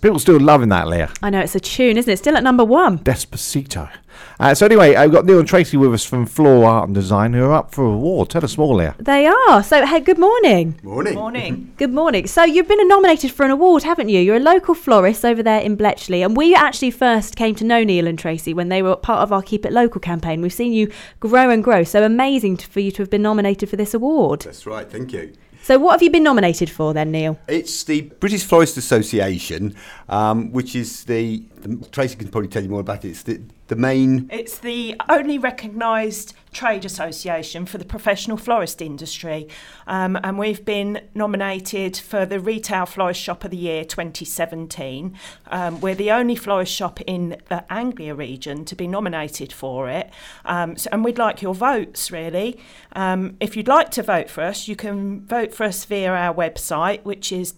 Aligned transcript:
People 0.00 0.18
still 0.18 0.38
loving 0.38 0.68
that, 0.68 0.88
Lia. 0.88 1.10
I 1.22 1.30
know 1.30 1.40
it's 1.40 1.54
a 1.54 1.60
tune, 1.60 1.96
isn't 1.96 2.12
it? 2.12 2.18
Still 2.18 2.36
at 2.36 2.42
number 2.42 2.64
one. 2.64 2.98
Despacito. 2.98 3.90
Uh, 4.38 4.54
so 4.54 4.66
anyway, 4.66 4.94
I've 4.94 5.12
got 5.12 5.24
Neil 5.24 5.38
and 5.38 5.48
Tracy 5.48 5.76
with 5.76 5.92
us 5.94 6.04
from 6.04 6.26
Floral 6.26 6.64
Art 6.64 6.88
and 6.88 6.94
Design 6.94 7.32
who 7.32 7.44
are 7.44 7.54
up 7.54 7.74
for 7.74 7.84
a 7.84 7.88
award. 7.88 8.30
Tell 8.30 8.44
us 8.44 8.58
more, 8.58 8.74
Lia. 8.74 8.94
They 8.98 9.26
are. 9.26 9.62
So, 9.62 9.84
hey, 9.86 10.00
good 10.00 10.18
morning. 10.18 10.78
Morning. 10.82 11.14
Morning. 11.14 11.72
Good 11.76 11.92
morning. 11.92 12.26
So, 12.26 12.44
you've 12.44 12.68
been 12.68 12.86
nominated 12.86 13.32
for 13.32 13.44
an 13.44 13.50
award, 13.50 13.82
haven't 13.82 14.08
you? 14.08 14.20
You're 14.20 14.36
a 14.36 14.40
local 14.40 14.74
florist 14.74 15.24
over 15.24 15.42
there 15.42 15.60
in 15.60 15.76
Bletchley. 15.76 16.22
And 16.22 16.36
we 16.36 16.54
actually 16.54 16.90
first 16.90 17.36
came 17.36 17.54
to 17.56 17.64
know 17.64 17.82
Neil 17.82 18.06
and 18.06 18.18
Tracy 18.18 18.52
when 18.52 18.68
they 18.68 18.82
were 18.82 18.96
part 18.96 19.20
of 19.20 19.32
our 19.32 19.42
Keep 19.42 19.64
It 19.64 19.72
Local 19.72 20.00
campaign. 20.00 20.42
We've 20.42 20.52
seen 20.52 20.72
you 20.72 20.90
grow 21.20 21.50
and 21.50 21.64
grow. 21.64 21.84
So, 21.84 22.04
amazing 22.04 22.58
to, 22.58 22.66
for 22.66 22.80
you 22.80 22.90
to 22.92 23.02
have 23.02 23.10
been 23.10 23.22
nominated 23.22 23.70
for 23.70 23.76
this 23.76 23.94
award. 23.94 24.42
That's 24.42 24.66
right, 24.66 24.90
thank 24.90 25.12
you. 25.12 25.32
So, 25.66 25.80
what 25.80 25.94
have 25.94 26.02
you 26.04 26.10
been 26.10 26.22
nominated 26.22 26.70
for 26.70 26.94
then, 26.94 27.10
Neil? 27.10 27.36
It's 27.48 27.82
the 27.82 28.02
British 28.02 28.44
Florist 28.44 28.76
Association, 28.76 29.74
um, 30.08 30.52
which 30.52 30.76
is 30.76 31.02
the, 31.06 31.42
the. 31.55 31.55
Tracy 31.90 32.16
can 32.16 32.28
probably 32.28 32.48
tell 32.48 32.62
you 32.62 32.68
more 32.68 32.80
about 32.80 33.04
it. 33.04 33.10
It's 33.10 33.22
the, 33.22 33.40
the 33.68 33.76
main. 33.76 34.28
It's 34.32 34.58
the 34.58 34.94
only 35.08 35.38
recognised 35.38 36.34
trade 36.52 36.84
association 36.86 37.66
for 37.66 37.76
the 37.76 37.84
professional 37.84 38.36
florist 38.36 38.80
industry, 38.80 39.46
um, 39.86 40.18
and 40.22 40.38
we've 40.38 40.64
been 40.64 41.00
nominated 41.14 41.96
for 41.96 42.24
the 42.24 42.40
Retail 42.40 42.86
Florist 42.86 43.20
Shop 43.20 43.44
of 43.44 43.50
the 43.50 43.56
Year 43.58 43.84
2017. 43.84 45.14
Um, 45.48 45.80
we're 45.80 45.94
the 45.94 46.10
only 46.10 46.34
florist 46.34 46.72
shop 46.72 47.00
in 47.02 47.36
the 47.50 47.70
Anglia 47.70 48.14
region 48.14 48.64
to 48.64 48.74
be 48.74 48.86
nominated 48.86 49.52
for 49.52 49.90
it, 49.90 50.10
um, 50.44 50.76
so, 50.76 50.88
and 50.92 51.04
we'd 51.04 51.18
like 51.18 51.42
your 51.42 51.54
votes 51.54 52.10
really. 52.10 52.58
Um, 52.94 53.36
if 53.40 53.56
you'd 53.56 53.68
like 53.68 53.90
to 53.92 54.02
vote 54.02 54.30
for 54.30 54.42
us, 54.42 54.66
you 54.66 54.76
can 54.76 55.26
vote 55.26 55.52
for 55.52 55.64
us 55.64 55.84
via 55.84 56.10
our 56.10 56.34
website, 56.34 57.02
which 57.04 57.32
is 57.32 57.52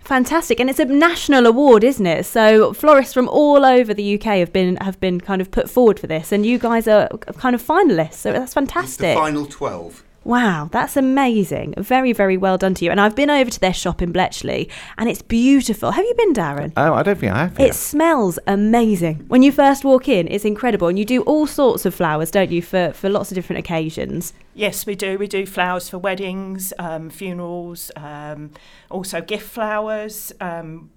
Fantastic, 0.00 0.58
and 0.60 0.68
it's 0.68 0.78
a 0.78 0.84
national 0.84 1.46
award, 1.46 1.84
isn't 1.84 2.06
it? 2.06 2.26
So 2.26 2.72
florists 2.72 3.14
from 3.14 3.28
all 3.28 3.64
over 3.64 3.94
the 3.94 4.14
UK 4.16 4.24
have 4.38 4.52
been 4.52 4.76
have 4.76 4.98
been 5.00 5.20
kind 5.20 5.40
of 5.40 5.50
put 5.50 5.70
forward 5.70 5.98
for 6.00 6.06
this, 6.06 6.32
and 6.32 6.44
you 6.44 6.58
guys 6.58 6.88
are 6.88 7.08
kind 7.38 7.54
of 7.54 7.62
finalists. 7.62 8.14
So 8.14 8.32
that's 8.32 8.44
It's 8.44 8.54
the 8.54 8.60
fantastic. 8.60 9.16
final 9.16 9.46
12. 9.46 10.02
Wow, 10.24 10.68
that's 10.70 10.96
amazing. 10.96 11.74
Very, 11.78 12.12
very 12.12 12.36
well 12.36 12.56
done 12.56 12.74
to 12.74 12.84
you. 12.84 12.90
And 12.90 13.00
I've 13.00 13.16
been 13.16 13.30
over 13.30 13.50
to 13.50 13.60
their 13.60 13.72
shop 13.74 14.00
in 14.00 14.12
Bletchley, 14.12 14.68
and 14.96 15.08
it's 15.08 15.22
beautiful. 15.22 15.90
Have 15.90 16.04
you 16.04 16.14
been, 16.16 16.32
Darren? 16.32 16.72
Oh, 16.76 16.94
I 16.94 17.02
don't 17.02 17.18
think 17.18 17.32
I 17.32 17.38
have. 17.44 17.58
It 17.58 17.66
yet. 17.66 17.74
smells 17.74 18.38
amazing. 18.46 19.24
When 19.28 19.42
you 19.42 19.50
first 19.50 19.84
walk 19.84 20.08
in, 20.08 20.28
it's 20.28 20.44
incredible. 20.44 20.88
And 20.88 20.98
you 20.98 21.04
do 21.04 21.22
all 21.22 21.46
sorts 21.46 21.84
of 21.84 21.94
flowers, 21.94 22.30
don't 22.30 22.50
you, 22.50 22.62
for, 22.62 22.92
for 22.92 23.08
lots 23.08 23.30
of 23.30 23.34
different 23.34 23.58
occasions. 23.60 24.32
Yes, 24.54 24.86
we 24.86 24.94
do. 24.94 25.18
We 25.18 25.26
do 25.26 25.44
flowers 25.46 25.88
for 25.88 25.98
weddings, 25.98 26.72
um, 26.78 27.10
funerals, 27.10 27.90
um, 27.96 28.50
also 28.90 29.20
gift 29.20 29.48
flowers. 29.50 30.32
Um, 30.40 30.90